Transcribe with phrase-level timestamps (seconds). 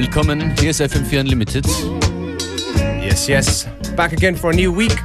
[0.00, 0.54] willkommen.
[0.58, 1.66] Hier ist FM4 Unlimited.
[3.02, 3.66] Yes, yes.
[3.96, 4.96] Back again for a new week.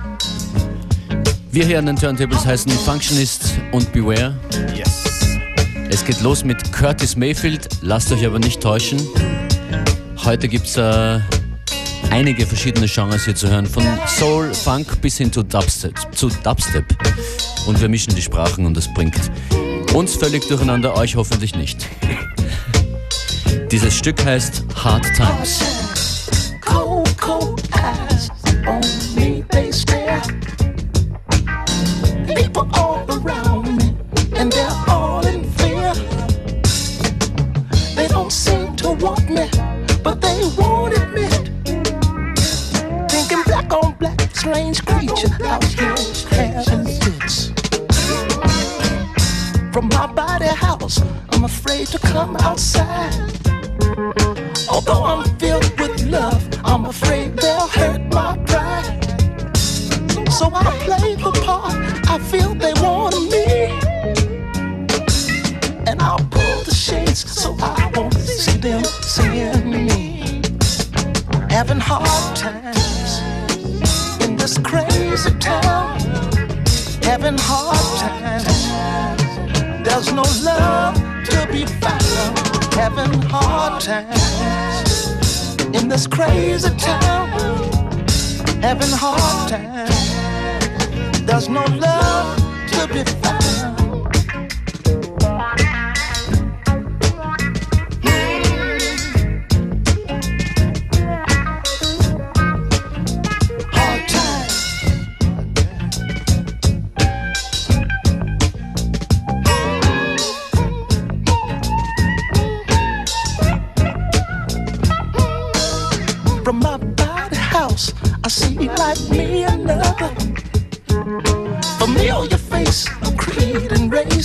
[1.51, 4.37] Wir hier an den Turntables heißen Functionist und Beware.
[4.73, 5.03] Yes.
[5.89, 7.67] Es geht los mit Curtis Mayfield.
[7.81, 9.01] Lasst euch aber nicht täuschen.
[10.23, 11.19] Heute gibt es äh,
[12.09, 13.65] einige verschiedene Genres hier zu hören.
[13.65, 15.93] Von Soul, Funk bis hin zu Dubstep.
[16.13, 16.85] Zu Dubstep.
[17.67, 19.19] Und wir mischen die Sprachen und das bringt
[19.93, 21.85] uns völlig durcheinander, euch hoffentlich nicht.
[23.71, 25.84] Dieses Stück heißt Hard Times.
[88.65, 91.21] Having hard times.
[91.21, 92.35] There's no love
[92.71, 93.74] to be found.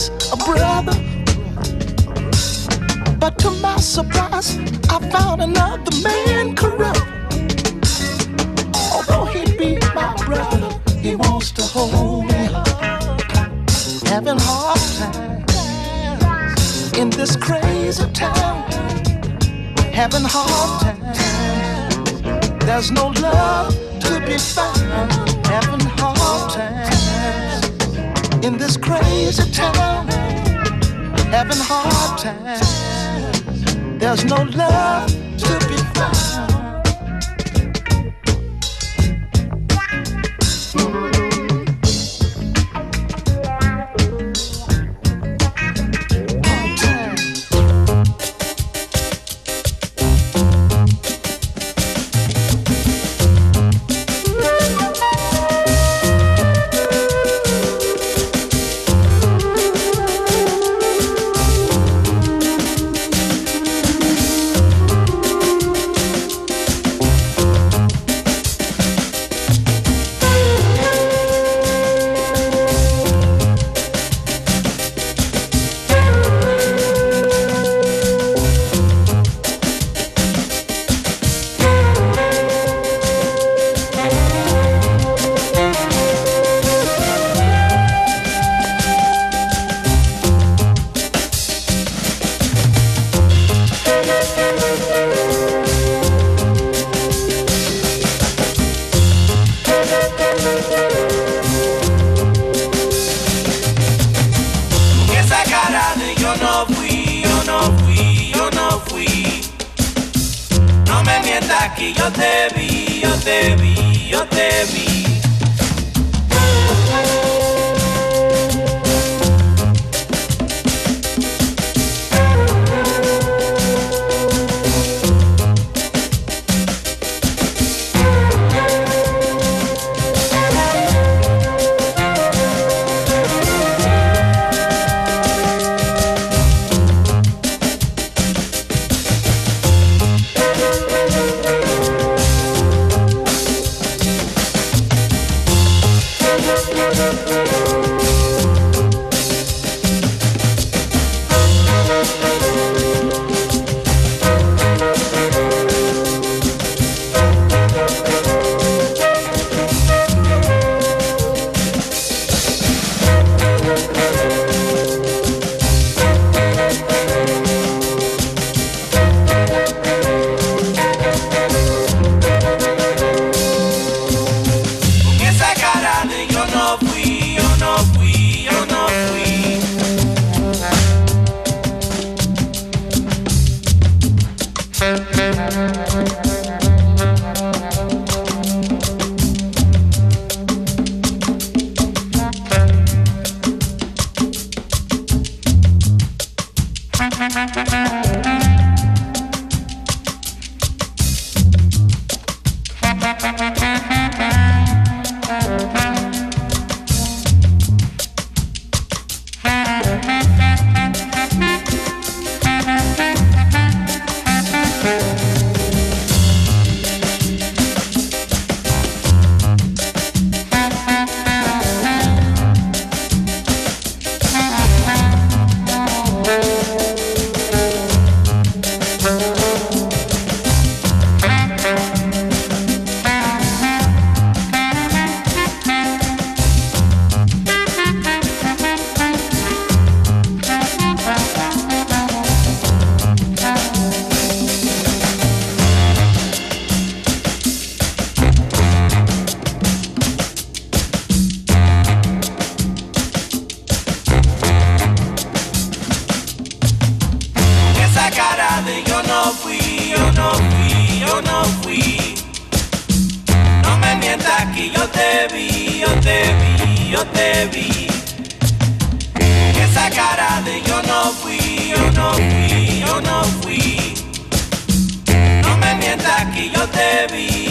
[0.01, 0.97] Race, a brother.
[3.19, 7.03] But to my surprise, I found another man corrupt.
[8.93, 12.49] Although he be my brother, he wants to hold me.
[14.09, 18.71] Having hard times in this crazy town.
[19.93, 21.19] Having hard times.
[22.65, 25.13] There's no love to be found.
[25.47, 26.90] Having hard times
[28.43, 30.09] in this crazy town.
[31.31, 33.99] Having hard times.
[33.99, 36.40] There's no love to be found.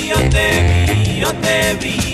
[0.09, 0.45] yo te
[0.87, 2.08] vi, yo te vi.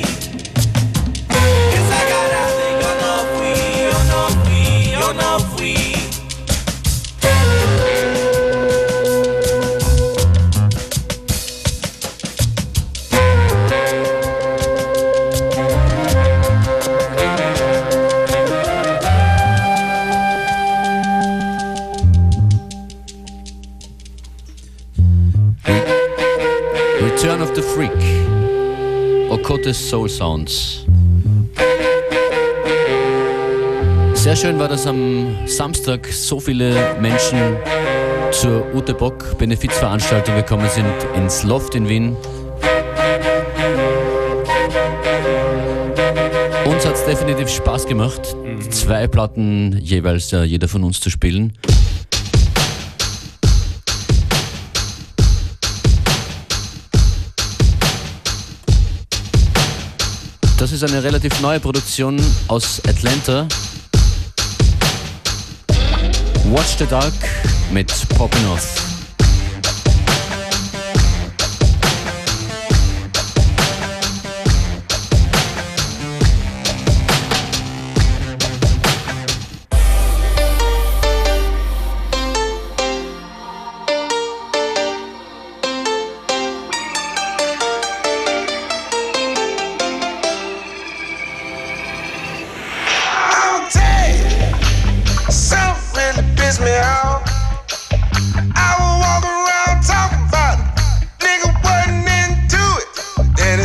[29.66, 30.86] des Soul Sounds.
[34.14, 37.40] Sehr schön war dass am Samstag so viele Menschen
[38.32, 40.86] zur Ute Bock Benefizveranstaltung gekommen sind
[41.16, 42.16] ins Loft in Wien.
[46.66, 48.72] Uns hat es definitiv Spaß gemacht, mhm.
[48.72, 51.54] zwei Platten jeweils äh, jeder von uns zu spielen.
[60.76, 62.20] ist eine relativ neue Produktion
[62.50, 63.48] aus Atlanta.
[66.52, 67.14] Watch the Dark
[67.72, 68.85] mit Poppin' Off.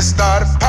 [0.00, 0.59] estar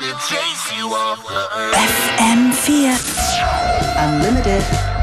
[0.00, 1.74] gonna chase you off the earth.
[2.18, 2.98] FM4
[3.96, 4.93] Unlimited.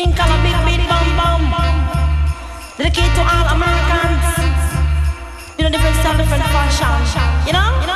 [0.00, 1.74] Jinkala big beat, bum bum.
[2.78, 4.24] Dedicate to all Americans.
[5.58, 7.46] You know, different style, different fashion.
[7.46, 7.89] You know?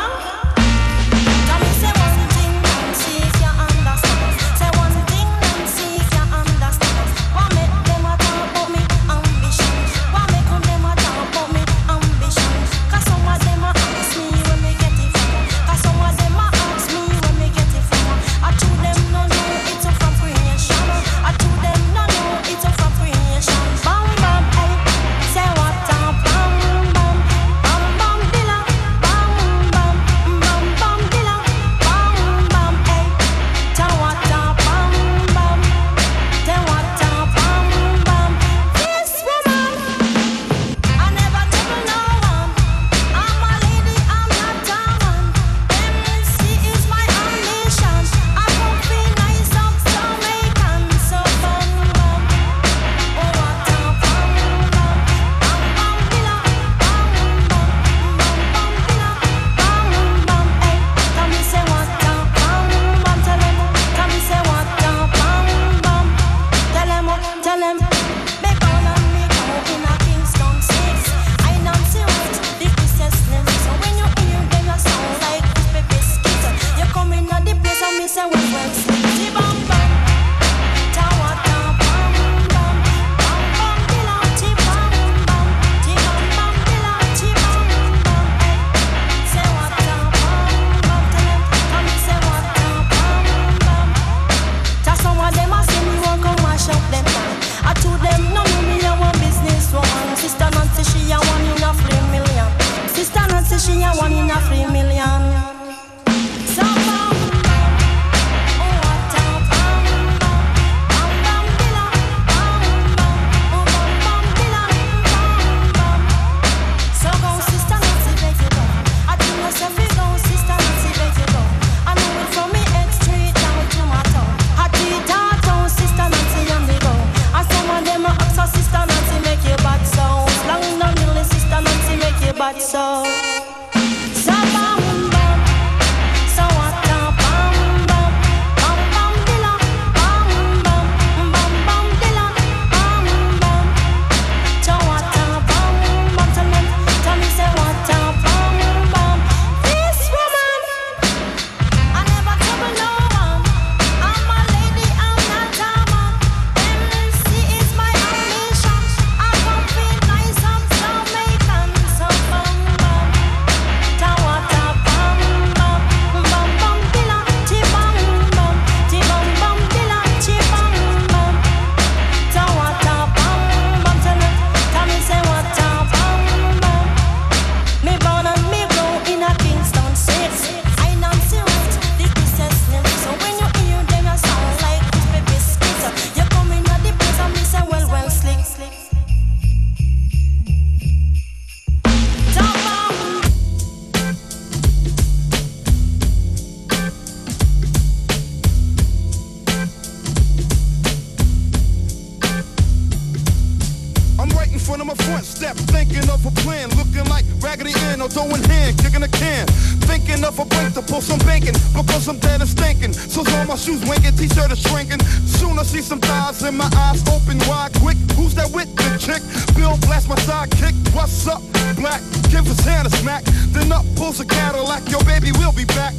[205.22, 209.46] Step, thinking of a plan, looking like Raggedy Ann or throwing hand, kicking a can.
[209.88, 212.92] Thinking of a break to pull some banking, because I'm dead and stinking.
[212.92, 215.00] So all my shoes winking, t-shirt is shrinking.
[215.26, 217.96] Soon I see some thighs in my eyes open wide quick.
[218.16, 219.22] Who's that with the chick?
[219.56, 220.74] Bill blast my sidekick.
[220.94, 221.42] What's up,
[221.76, 222.00] black?
[222.30, 223.24] Give his hand a smack.
[223.52, 224.88] Then up pulls a Cadillac.
[224.90, 225.94] your baby, we'll be back.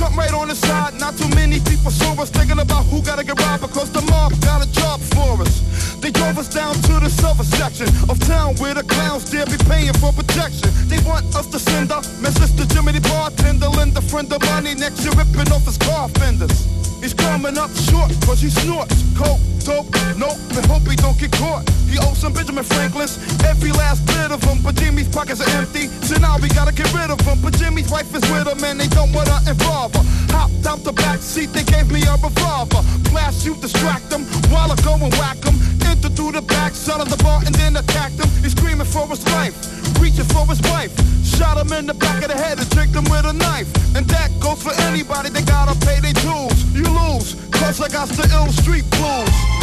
[0.00, 3.22] Jump right on the side, not too many people saw us thinking about who gotta
[3.22, 5.60] get robbed because the mob got a job for us.
[6.00, 9.58] They drove us down to the silver section of town where the clowns dare be
[9.68, 10.70] paying for protection.
[10.88, 14.40] They want us to send up message to Jimmy the bartender, lend a friend of
[14.46, 16.79] money next year ripping off his car fenders.
[17.00, 21.32] He's coming up short cause he snorts coke, dope, nope, and hope he don't get
[21.32, 21.68] caught.
[21.88, 25.88] He owes some Benjamin Franklin's, every last bit of them, but Jimmy's pockets are empty.
[26.08, 27.38] So now we gotta get rid of him.
[27.42, 30.04] But Jimmy's wife is with him and they don't wanna involve her.
[30.32, 32.82] Hopped out the back seat, they gave me a revolver.
[33.10, 35.56] Blast you, distract them, while I go and whack them.
[35.84, 38.28] Enter through the back, side of the bar, and then attacked him.
[38.42, 39.54] He's screaming for his life,
[40.00, 40.92] reaching for his wife.
[41.40, 43.66] Shot him in the back of the head and tricked him with a knife.
[43.96, 46.74] And that goes for anybody that gotta pay their dues.
[46.74, 49.59] You lose, cause I got the ill street blues.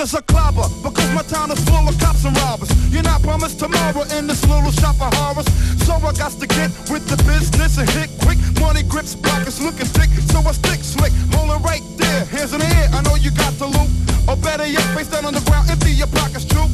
[0.00, 2.72] Suckers are clobber because my town is full of cops and robbers.
[2.88, 5.44] You're not promised tomorrow in this little shop of horrors.
[5.84, 8.38] So I got to get with the business and hit quick.
[8.64, 11.12] Money grips, pockets looking thick, so I stick slick.
[11.36, 12.88] Hold it right there, in the air.
[12.96, 13.92] I know you got the loot.
[14.24, 16.64] Or better yet, face down on the ground, empty your pockets, true.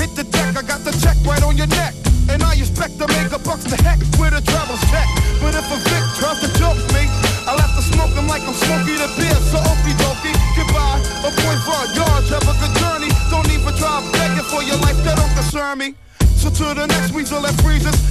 [0.00, 1.92] Hit the deck, I got the check right on your neck.
[2.32, 4.00] And I expect to make a bucks to heck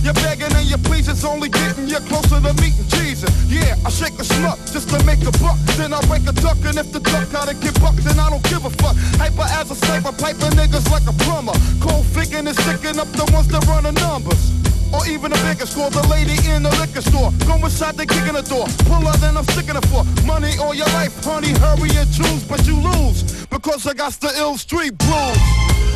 [0.03, 3.29] you're begging and you please, it's only getting you closer to meeting Jesus.
[3.47, 6.57] Yeah, I shake a schmuck just to make a buck, then I break a duck,
[6.65, 8.95] and if the duck gotta get bucked, then I don't give a fuck.
[9.19, 11.53] Hyper as a sniper, piping niggas like a plumber.
[11.79, 14.53] Cold thinking and sticking up the ones that run the numbers.
[14.91, 17.31] Or even a bigger score, the lady in the liquor store.
[17.45, 18.65] Go inside, they kicking the door.
[18.89, 21.53] Pull her, then I'm sticking it for money or your life, honey.
[21.59, 25.88] Hurry and choose, but you lose because I got the ill street blues.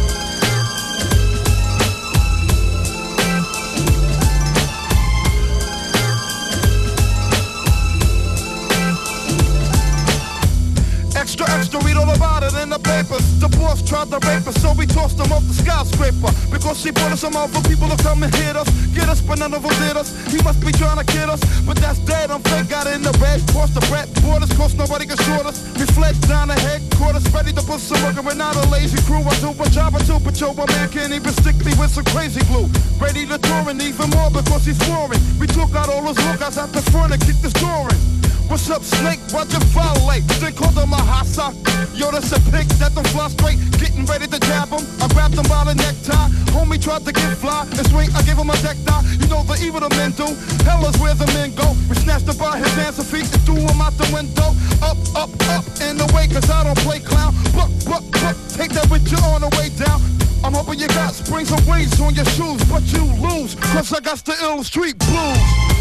[12.63, 13.21] In the papers.
[13.43, 16.31] The boss tried to rape us, so we tossed him off the skyscraper.
[16.47, 18.65] Because she brought us some other people to come and hit us.
[18.95, 20.15] Get us, but none of them did us.
[20.31, 22.31] He must be trying to kid us, but that's dead.
[22.31, 25.59] I'm fake, got in the red, crossed the red borders, cause nobody can short us.
[25.75, 29.01] We fled down the headquarters, ready to put some work and we're not a lazy
[29.03, 29.21] crew.
[29.27, 31.91] I do a job or two, but yo, my man can't even stick me with
[31.91, 32.71] some crazy glue.
[32.97, 35.19] Ready to tour and even more because he's foreign.
[35.37, 38.12] We took out all those lookouts at the front and kicked this door in.
[38.53, 39.17] What's up, Snake?
[39.33, 40.21] It violate.
[40.37, 41.49] They called him a hassa.
[41.97, 43.57] Yo, that's a pig that don't fly straight.
[43.81, 44.85] Getting ready to jab him.
[45.01, 46.29] I grabbed him by the necktie.
[46.53, 48.13] Homie tried to get fly and swing.
[48.13, 49.01] I gave him a deck die.
[49.17, 50.29] You know the evil the men do.
[50.69, 51.73] Hell is where the men go.
[51.89, 54.53] We snatched him by his hands and feet and threw him out the window.
[54.85, 57.33] Up, up, up in the way, cause I don't play clown.
[57.57, 58.37] Buck, buck, buck.
[58.53, 59.97] Take that with you on the way down.
[60.45, 63.99] I'm hoping you got springs and wings on your shoes, but you lose, cause I
[63.99, 65.72] got the ill street blues.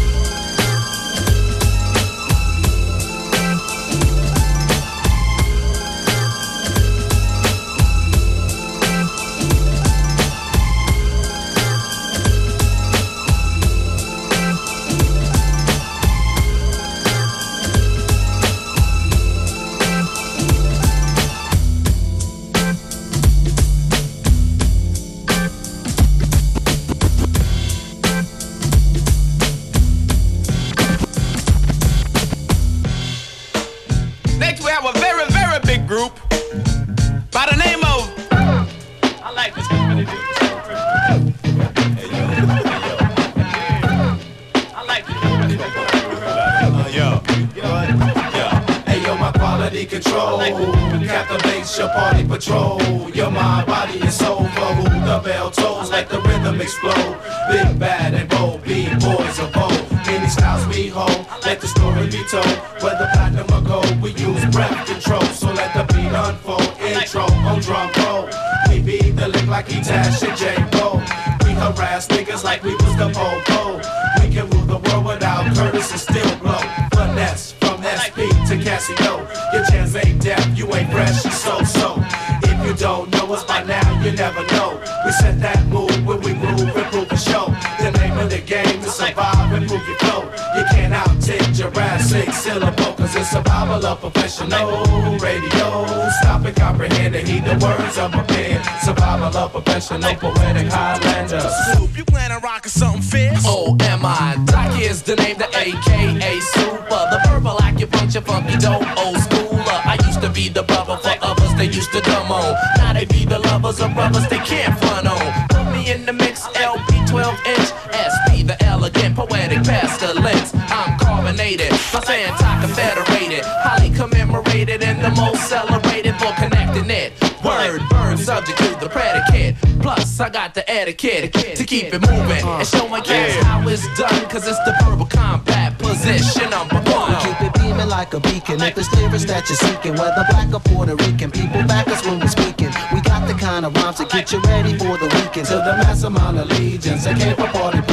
[92.13, 96.09] Jurassic syllable, cause it's survival of professional radio.
[96.21, 98.61] Stop and comprehend and heed the words of a pen.
[98.83, 101.39] Survival of professional poetic Highlander.
[101.39, 103.41] Soup, you plan on rocking something fierce?
[103.45, 104.37] Oh, am I?
[104.45, 107.01] Doc is the name, the AKA Super.
[107.09, 109.81] The verbal acupuncture, funky dope, old schooler.
[109.83, 112.53] I used to be the brother for others, they used to dumb on.
[112.77, 115.47] Now they be the lovers of brothers they can't front on.
[115.49, 120.53] Put me in the mix, LP 12 inch, SP, the elegant, poetic pestilence.
[120.69, 121.02] I'm
[121.33, 127.13] carbonated, my Santa confederated, highly commemorated, and the most celebrated for connecting it.
[127.43, 129.55] Word, verb, subject to the predicate.
[129.81, 134.29] Plus, I got the etiquette to keep it moving and showing cats how it's done,
[134.29, 137.15] cause it's the verbal combat position number one.
[137.21, 138.61] Keep it beaming like a beacon.
[138.61, 142.19] If it's lyrics that you're seeking, whether black or Puerto Rican, people back us when
[142.19, 142.71] we're speaking.
[142.93, 145.47] We got the kind of rhymes to get you ready for the weekend.
[145.47, 147.92] To the mass amount of legions, I came for party pleasing.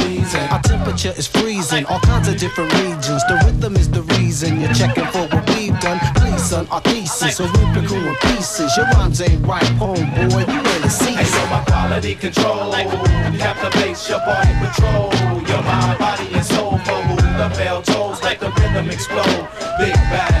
[0.91, 3.23] temperature is freezing, all kinds of different regions.
[3.27, 5.99] The rhythm is the reason you're checking for what we've done.
[6.15, 8.75] Please, son, our thesis, so cool in pieces.
[8.75, 10.47] Your rhymes ain't right, homeboy.
[10.51, 12.71] You really see Hey, so my quality control
[13.39, 15.13] captivates your body patrol.
[15.47, 19.47] Your mind, body, and soul who the bell tolls, let the rhythm explode.
[19.79, 20.40] Big bad and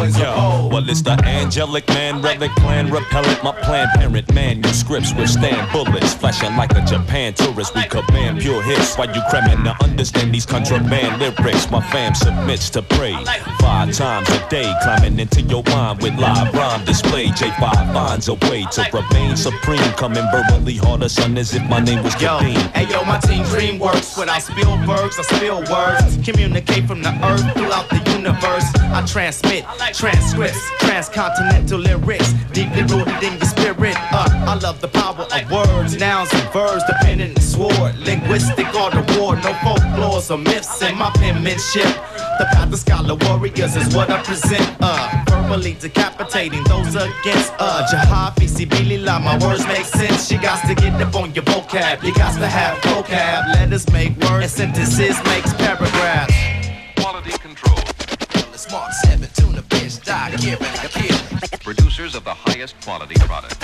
[0.00, 0.72] boys old.
[0.72, 3.42] Well, it's the angelic man, relic plan, repellent.
[3.42, 6.14] My plan, parent manuscripts withstand bullets.
[6.14, 8.96] Flashing like a Japan tourist, we command pure hits.
[8.96, 13.28] While you cramming to understand these contraband lyrics, my fam submits to praise.
[13.60, 17.26] Five times a day, climbing into your mind with live rhyme display.
[17.26, 19.92] J5 finds a way to remain supreme.
[19.96, 23.78] Coming verbally harder, son, as if my name was Yo, hey yo, my team dream
[23.78, 25.18] works without Spielbergs.
[25.18, 28.64] I spill words, communicate from the earth throughout the universe.
[28.92, 33.96] I transmit transcripts, transcontinental lyrics, deeply rooted in your spirit.
[34.12, 38.66] Uh, I love the power of words, nouns and verbs, dependent and the sword, linguistic
[38.74, 39.36] or the war.
[39.36, 41.92] No folklores or myths in my penmanship.
[42.38, 44.66] The path of scholar warriors is what I present.
[44.80, 49.22] Uh, verbally decapitating those against uh Jahafi Sibilila.
[49.22, 50.30] My words make sense.
[50.30, 52.02] You got to get up on your vocab.
[52.02, 53.54] You got to have vocab.
[53.54, 56.34] Letters make words and sentences makes paragraphs.
[56.96, 57.76] Quality control.
[58.54, 59.09] Smart 7, tuna fish,
[60.10, 61.60] die, giving a kid.
[61.62, 63.60] Producers of the highest quality product.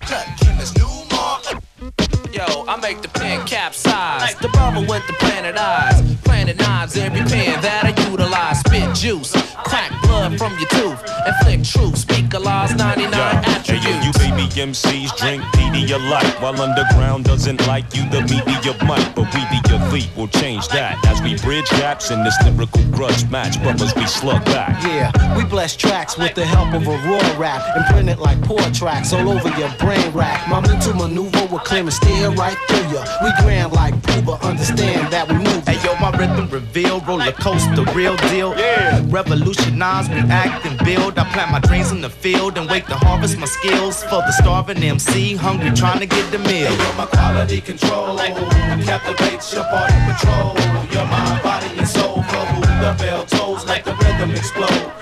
[0.00, 2.17] Cut, Kim's new mark.
[2.32, 4.34] Yo, I make the pen capsize.
[4.36, 6.16] The bubble with the planet eyes.
[6.24, 8.60] Planet knives, every pen that I utilize.
[8.60, 9.32] Spit juice,
[9.64, 11.02] crack blood from your tooth.
[11.26, 13.84] Inflict truth, speak a law's 99 Hey attributes.
[13.84, 19.32] yo, you baby MCs drink Pedialyte While underground doesn't like you, the media might But
[19.34, 23.60] we the elite will change that As we bridge gaps in this lyrical grudge match
[23.62, 27.62] Brothers, we slug back Yeah, we bless tracks with the help of a raw rap
[27.76, 30.46] and print it like poor tracks all over your brain rack.
[30.48, 33.04] My mental maneuver will clear and steer right through ya.
[33.22, 35.66] We grand like Pooba, understand that we move.
[35.66, 38.56] Hey yo, my rhythm reveal, roller coaster, real deal.
[38.56, 39.02] Yeah.
[39.08, 41.18] Revolutionize, react, and build.
[41.18, 44.32] I plant my dreams in the field and wait to harvest my skills for the
[44.32, 46.68] starving MC, hungry trying to get the meal.
[46.68, 50.54] Hey, yo, my quality control captivates your body patrol.
[50.92, 54.97] Your mind, body, and soul for who the bell tolls, like the rhythm explode.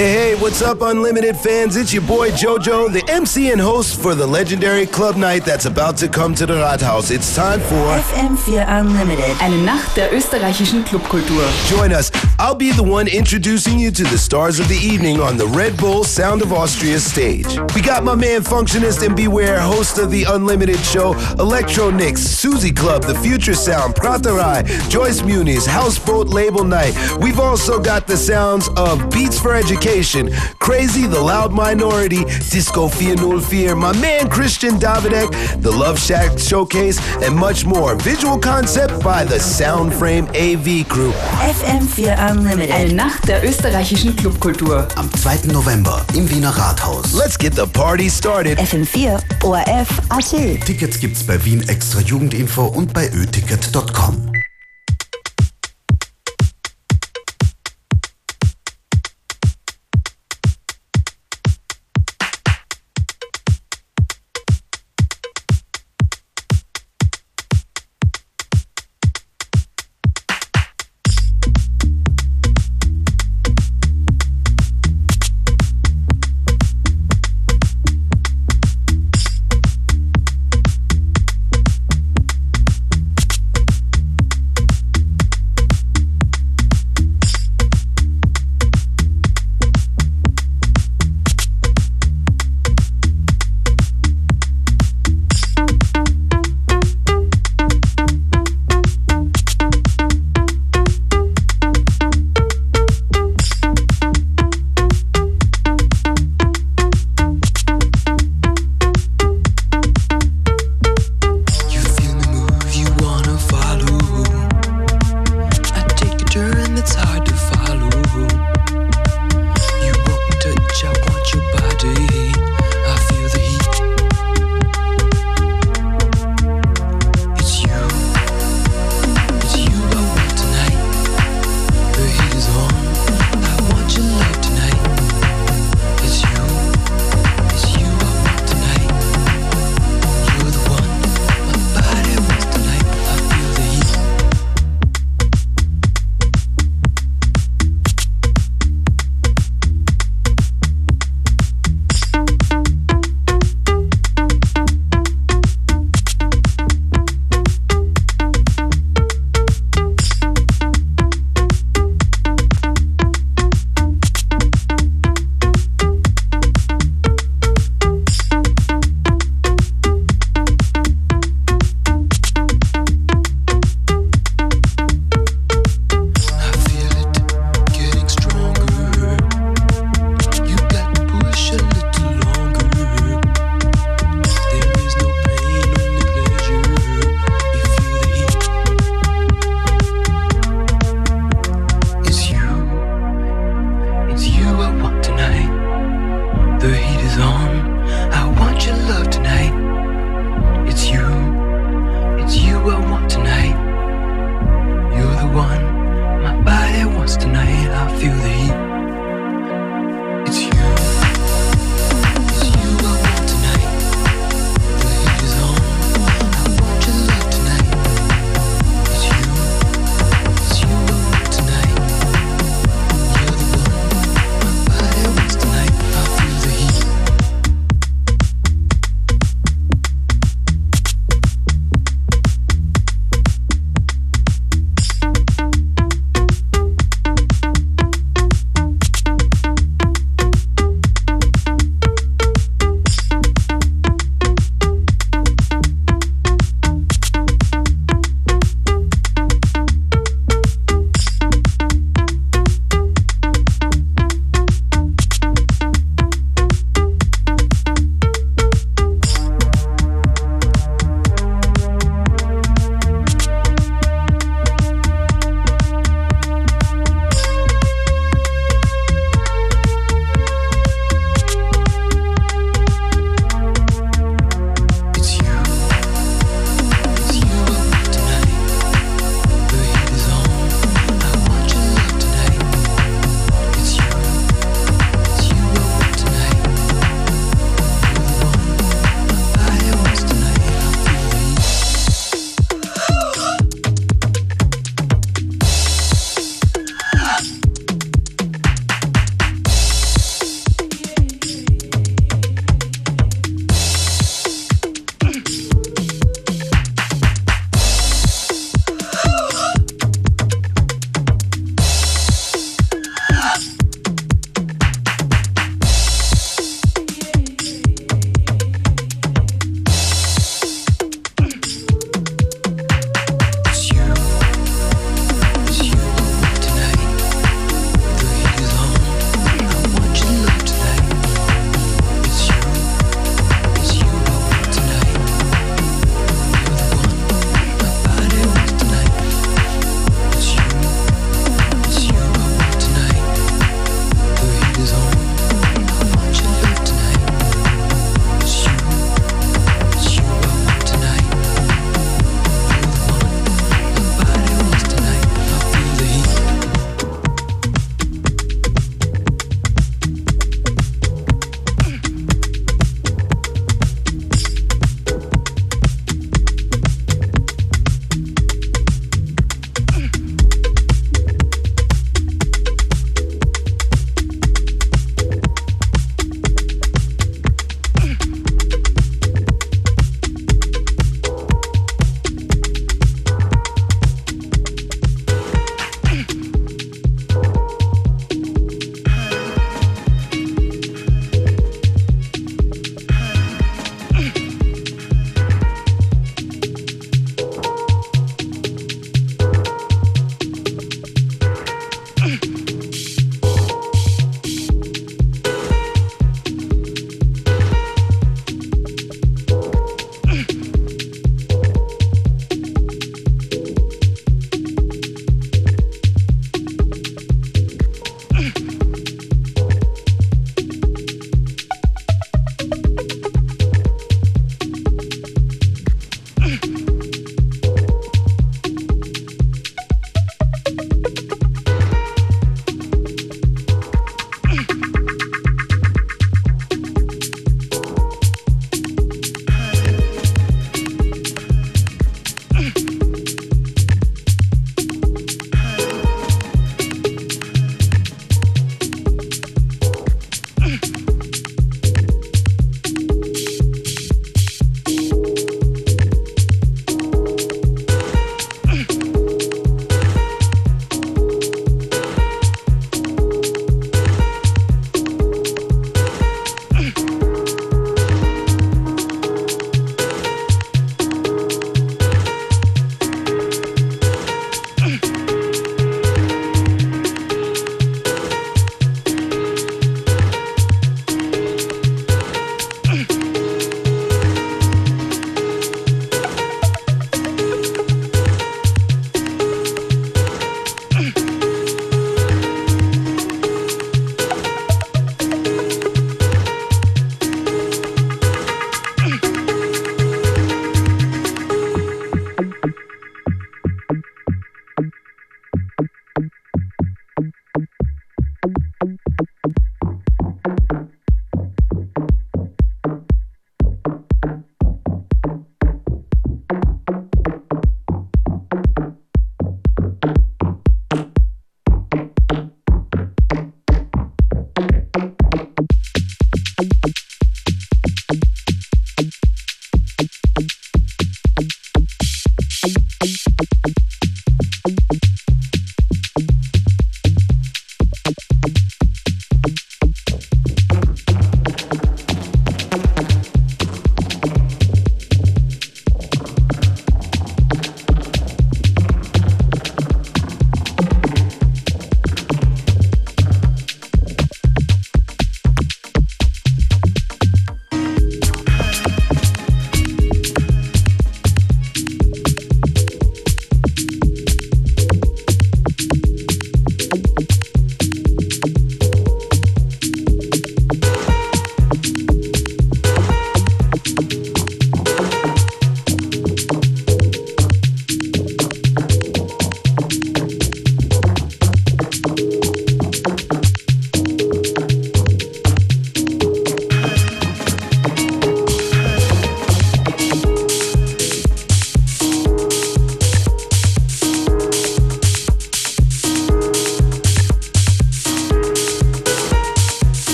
[0.00, 1.76] Hey, hey, what's up, Unlimited fans?
[1.76, 5.98] It's your boy JoJo, the MC and host for the legendary club night that's about
[5.98, 7.10] to come to the Rathaus.
[7.10, 11.44] It's time for FM4 Unlimited, eine Nacht der österreichischen Clubkultur.
[11.68, 12.10] Join us.
[12.38, 15.76] I'll be the one introducing you to the stars of the evening on the Red
[15.76, 17.60] Bull Sound of Austria stage.
[17.74, 22.72] We got my man Functionist and Beware, host of the Unlimited show, Electro Nix, Susie
[22.72, 26.96] Club, The Future Sound, Praterai, Joyce Muniz, Houseboat Label Night.
[27.20, 33.16] We've also got the sounds of Beats for Education, Crazy, The Loud Minority, Disco Fear
[33.16, 35.30] Null Fear, my man Christian Davidek,
[35.62, 37.96] The Love Shack Showcase, and much more.
[37.96, 41.10] Visual concept by the Soundframe AV Crew.
[41.40, 42.70] FM4 Unlimited.
[42.70, 44.86] Eine Nacht der österreichischen Clubkultur.
[44.94, 45.52] Am 2.
[45.52, 47.12] November im Wiener Rathaus.
[47.12, 48.58] Let's get the party started.
[48.58, 50.64] FM4 ORF AT.
[50.64, 54.39] Tickets gibt's bei Wien Extra Jugendinfo und bei öticket.com.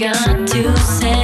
[0.00, 1.19] got to say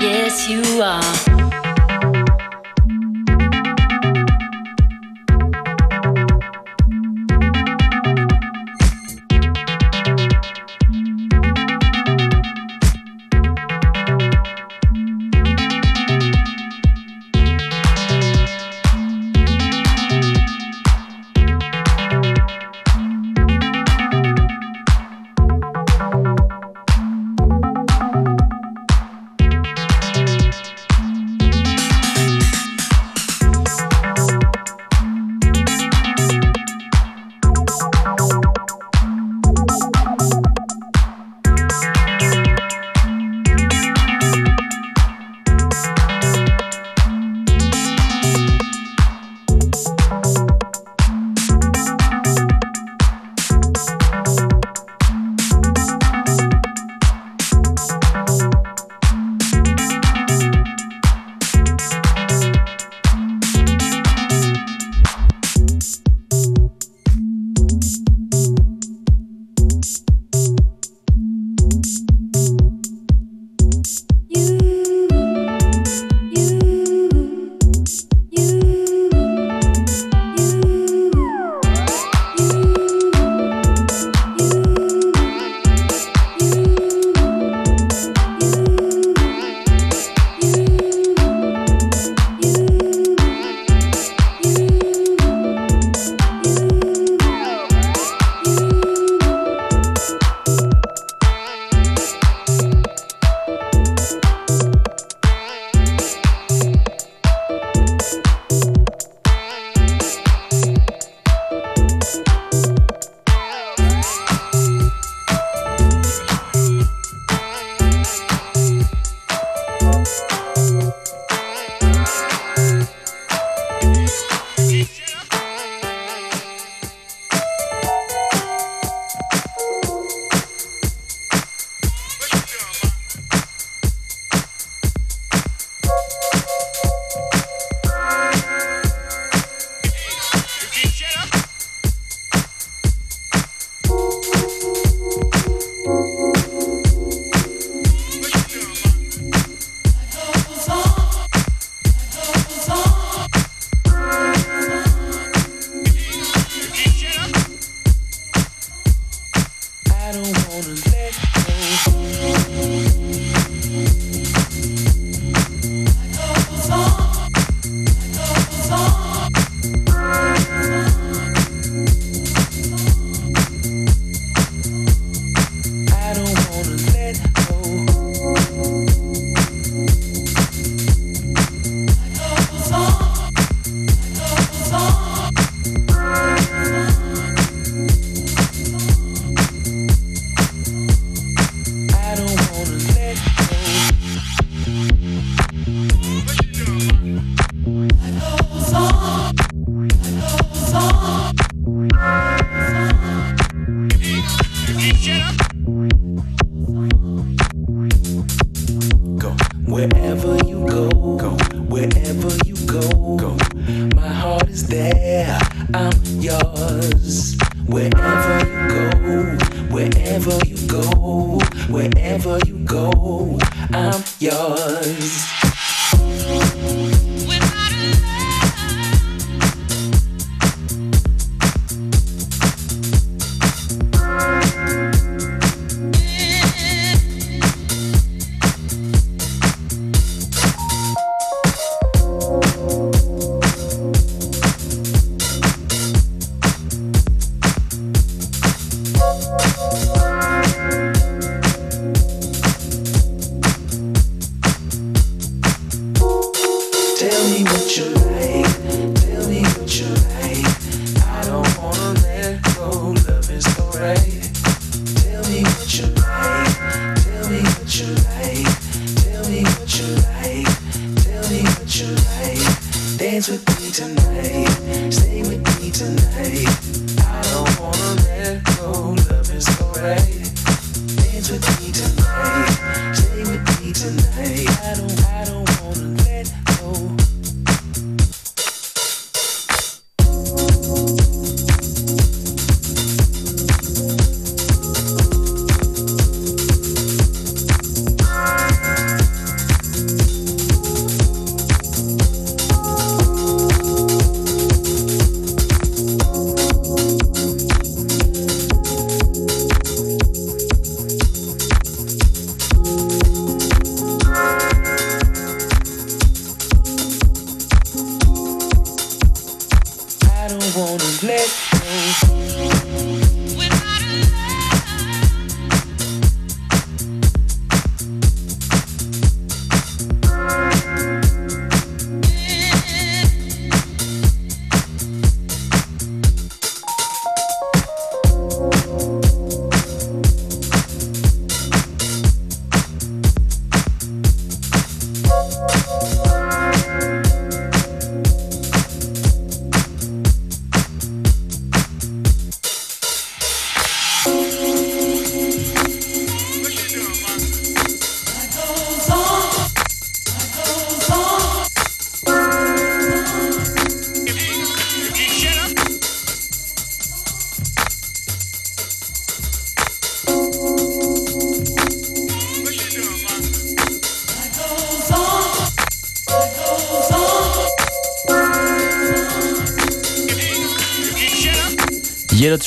[0.00, 1.47] Yes, you are.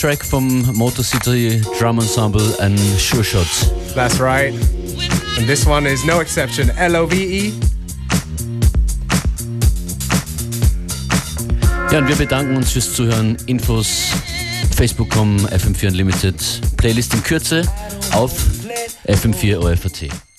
[0.02, 3.46] Track vom Motor City Drum Ensemble, and Sure Shot.
[3.94, 4.52] That's right.
[5.38, 6.72] And this one is no exception.
[6.72, 7.54] L O V E.
[11.92, 13.38] Ja, und wir bedanken uns fürs Zuhören.
[13.46, 14.08] Infos
[14.76, 16.36] facebook.com FM4 Unlimited.
[16.78, 17.62] Playlist in Kürze
[18.12, 18.32] auf
[19.08, 20.31] FM4 OFAT.